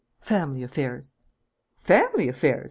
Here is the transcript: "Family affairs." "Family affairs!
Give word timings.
"Family 0.19 0.63
affairs." 0.63 1.13
"Family 1.77 2.27
affairs! 2.27 2.59